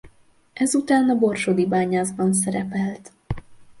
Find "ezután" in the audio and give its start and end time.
0.53-1.09